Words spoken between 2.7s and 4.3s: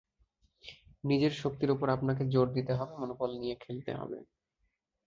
হবে, মনোবল নিয়ে খেলতে হবে।